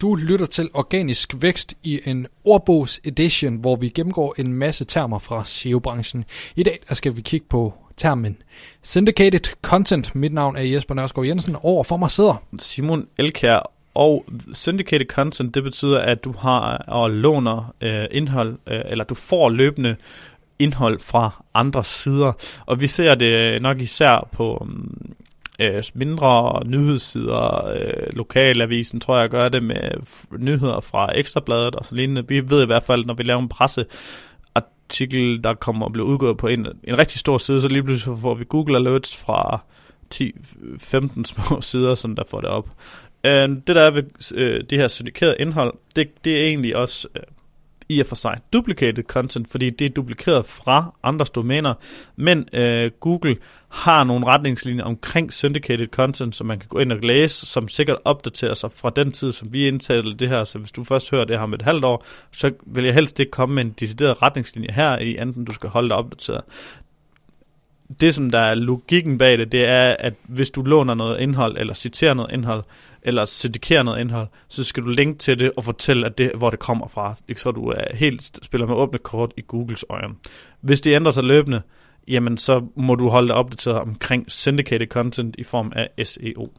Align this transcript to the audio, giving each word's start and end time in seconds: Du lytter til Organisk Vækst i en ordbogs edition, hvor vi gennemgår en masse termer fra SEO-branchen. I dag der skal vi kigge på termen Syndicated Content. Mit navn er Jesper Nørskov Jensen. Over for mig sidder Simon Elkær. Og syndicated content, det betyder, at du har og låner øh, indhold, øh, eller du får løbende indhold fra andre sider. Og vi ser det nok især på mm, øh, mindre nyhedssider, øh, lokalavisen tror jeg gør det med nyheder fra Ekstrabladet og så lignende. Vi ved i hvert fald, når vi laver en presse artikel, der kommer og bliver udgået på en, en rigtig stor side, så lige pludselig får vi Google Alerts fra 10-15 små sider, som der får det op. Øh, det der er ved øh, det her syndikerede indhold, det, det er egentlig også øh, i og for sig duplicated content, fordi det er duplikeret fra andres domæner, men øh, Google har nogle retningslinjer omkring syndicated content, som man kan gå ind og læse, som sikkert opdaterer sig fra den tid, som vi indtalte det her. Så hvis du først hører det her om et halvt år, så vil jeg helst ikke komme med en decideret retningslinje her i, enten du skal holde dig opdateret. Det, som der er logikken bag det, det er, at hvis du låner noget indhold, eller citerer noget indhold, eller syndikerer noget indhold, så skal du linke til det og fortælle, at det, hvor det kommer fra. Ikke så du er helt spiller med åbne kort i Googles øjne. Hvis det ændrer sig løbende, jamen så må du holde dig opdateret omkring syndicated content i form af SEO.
Du 0.00 0.14
lytter 0.14 0.46
til 0.46 0.68
Organisk 0.74 1.34
Vækst 1.42 1.74
i 1.82 2.00
en 2.04 2.26
ordbogs 2.44 3.00
edition, 3.04 3.56
hvor 3.56 3.76
vi 3.76 3.88
gennemgår 3.88 4.34
en 4.38 4.52
masse 4.52 4.84
termer 4.84 5.18
fra 5.18 5.44
SEO-branchen. 5.44 6.24
I 6.56 6.62
dag 6.62 6.78
der 6.88 6.94
skal 6.94 7.16
vi 7.16 7.22
kigge 7.22 7.46
på 7.48 7.74
termen 7.96 8.36
Syndicated 8.82 9.56
Content. 9.62 10.14
Mit 10.14 10.32
navn 10.32 10.56
er 10.56 10.62
Jesper 10.62 10.94
Nørskov 10.94 11.26
Jensen. 11.26 11.56
Over 11.62 11.84
for 11.84 11.96
mig 11.96 12.10
sidder 12.10 12.42
Simon 12.58 13.06
Elkær. 13.18 13.72
Og 13.94 14.24
syndicated 14.52 15.06
content, 15.06 15.54
det 15.54 15.62
betyder, 15.62 15.98
at 15.98 16.24
du 16.24 16.32
har 16.32 16.76
og 16.76 17.10
låner 17.10 17.74
øh, 17.80 18.04
indhold, 18.10 18.58
øh, 18.66 18.80
eller 18.86 19.04
du 19.04 19.14
får 19.14 19.48
løbende 19.48 19.96
indhold 20.58 21.00
fra 21.00 21.44
andre 21.54 21.84
sider. 21.84 22.32
Og 22.66 22.80
vi 22.80 22.86
ser 22.86 23.14
det 23.14 23.62
nok 23.62 23.80
især 23.80 24.28
på 24.32 24.66
mm, 24.70 25.09
øh, 25.60 25.82
mindre 25.94 26.62
nyhedssider, 26.66 27.66
øh, 27.66 28.16
lokalavisen 28.16 29.00
tror 29.00 29.18
jeg 29.18 29.28
gør 29.28 29.48
det 29.48 29.62
med 29.62 29.90
nyheder 30.38 30.80
fra 30.80 31.18
Ekstrabladet 31.18 31.74
og 31.74 31.84
så 31.84 31.94
lignende. 31.94 32.28
Vi 32.28 32.50
ved 32.50 32.62
i 32.62 32.66
hvert 32.66 32.82
fald, 32.82 33.04
når 33.04 33.14
vi 33.14 33.22
laver 33.22 33.40
en 33.40 33.48
presse 33.48 33.84
artikel, 34.54 35.44
der 35.44 35.54
kommer 35.54 35.86
og 35.86 35.92
bliver 35.92 36.06
udgået 36.06 36.36
på 36.36 36.46
en, 36.46 36.66
en 36.84 36.98
rigtig 36.98 37.20
stor 37.20 37.38
side, 37.38 37.60
så 37.60 37.68
lige 37.68 37.82
pludselig 37.82 38.18
får 38.18 38.34
vi 38.34 38.44
Google 38.48 38.76
Alerts 38.76 39.16
fra 39.16 39.62
10-15 40.14 41.24
små 41.24 41.60
sider, 41.70 41.94
som 41.94 42.16
der 42.16 42.24
får 42.28 42.40
det 42.40 42.50
op. 42.50 42.68
Øh, 43.24 43.48
det 43.48 43.66
der 43.66 43.82
er 43.82 43.90
ved 43.90 44.02
øh, 44.34 44.64
det 44.70 44.78
her 44.78 44.88
syndikerede 44.88 45.36
indhold, 45.38 45.74
det, 45.96 46.24
det 46.24 46.40
er 46.40 46.46
egentlig 46.46 46.76
også 46.76 47.08
øh, 47.16 47.22
i 47.90 48.00
og 48.00 48.06
for 48.06 48.14
sig 48.14 48.38
duplicated 48.52 49.04
content, 49.04 49.50
fordi 49.50 49.70
det 49.70 49.84
er 49.84 49.90
duplikeret 49.90 50.46
fra 50.46 50.94
andres 51.02 51.30
domæner, 51.30 51.74
men 52.16 52.48
øh, 52.52 52.90
Google 53.00 53.36
har 53.68 54.04
nogle 54.04 54.26
retningslinjer 54.26 54.84
omkring 54.84 55.32
syndicated 55.32 55.86
content, 55.86 56.36
som 56.36 56.46
man 56.46 56.58
kan 56.58 56.68
gå 56.68 56.78
ind 56.78 56.92
og 56.92 56.98
læse, 56.98 57.46
som 57.46 57.68
sikkert 57.68 57.98
opdaterer 58.04 58.54
sig 58.54 58.70
fra 58.74 58.90
den 58.96 59.12
tid, 59.12 59.32
som 59.32 59.52
vi 59.52 59.68
indtalte 59.68 60.14
det 60.14 60.28
her. 60.28 60.44
Så 60.44 60.58
hvis 60.58 60.72
du 60.72 60.84
først 60.84 61.10
hører 61.10 61.24
det 61.24 61.36
her 61.36 61.42
om 61.42 61.54
et 61.54 61.62
halvt 61.62 61.84
år, 61.84 62.04
så 62.32 62.52
vil 62.66 62.84
jeg 62.84 62.94
helst 62.94 63.20
ikke 63.20 63.30
komme 63.30 63.54
med 63.54 63.64
en 63.64 63.74
decideret 63.80 64.22
retningslinje 64.22 64.72
her 64.72 64.98
i, 64.98 65.18
enten 65.18 65.44
du 65.44 65.52
skal 65.52 65.70
holde 65.70 65.88
dig 65.88 65.96
opdateret. 65.96 66.42
Det, 68.00 68.14
som 68.14 68.30
der 68.30 68.38
er 68.38 68.54
logikken 68.54 69.18
bag 69.18 69.38
det, 69.38 69.52
det 69.52 69.64
er, 69.64 69.96
at 69.98 70.14
hvis 70.22 70.50
du 70.50 70.62
låner 70.62 70.94
noget 70.94 71.20
indhold, 71.20 71.58
eller 71.58 71.74
citerer 71.74 72.14
noget 72.14 72.32
indhold, 72.32 72.64
eller 73.02 73.24
syndikerer 73.24 73.82
noget 73.82 74.00
indhold, 74.00 74.28
så 74.48 74.64
skal 74.64 74.82
du 74.82 74.88
linke 74.88 75.18
til 75.18 75.38
det 75.38 75.52
og 75.56 75.64
fortælle, 75.64 76.06
at 76.06 76.18
det, 76.18 76.32
hvor 76.36 76.50
det 76.50 76.58
kommer 76.58 76.88
fra. 76.88 77.14
Ikke 77.28 77.40
så 77.40 77.50
du 77.50 77.68
er 77.68 77.96
helt 77.96 78.38
spiller 78.42 78.66
med 78.66 78.74
åbne 78.74 78.98
kort 78.98 79.32
i 79.36 79.42
Googles 79.46 79.84
øjne. 79.88 80.14
Hvis 80.60 80.80
det 80.80 80.94
ændrer 80.94 81.12
sig 81.12 81.24
løbende, 81.24 81.62
jamen 82.08 82.38
så 82.38 82.66
må 82.76 82.94
du 82.94 83.08
holde 83.08 83.28
dig 83.28 83.36
opdateret 83.36 83.78
omkring 83.78 84.24
syndicated 84.28 84.86
content 84.86 85.34
i 85.38 85.44
form 85.44 85.72
af 85.76 86.06
SEO. 86.06 86.52